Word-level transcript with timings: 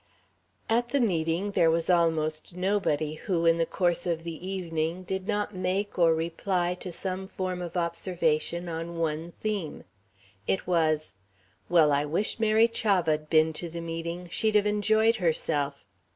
At 0.67 0.89
the 0.89 0.99
meeting 0.99 1.51
there 1.51 1.69
was 1.69 1.87
almost 1.87 2.53
nobody 2.55 3.13
who, 3.13 3.45
in 3.45 3.59
the 3.59 3.67
course 3.67 4.07
of 4.07 4.23
the 4.23 4.43
evening, 4.47 5.03
did 5.03 5.27
not 5.27 5.53
make 5.53 5.99
or 5.99 6.15
reply 6.15 6.73
to 6.79 6.91
some 6.91 7.27
form 7.27 7.61
of 7.61 7.77
observation 7.77 8.67
on 8.67 8.97
one 8.97 9.33
theme. 9.41 9.83
It 10.47 10.65
was: 10.65 11.13
"Well, 11.69 11.91
I 11.91 12.05
wish 12.05 12.39
Mary 12.39 12.67
Chavah'd 12.67 13.29
been 13.29 13.53
to 13.53 13.69
the 13.69 13.79
meeting. 13.79 14.27
She'd 14.31 14.55
have 14.55 14.65
enjoyed 14.65 15.17
herself." 15.17 15.85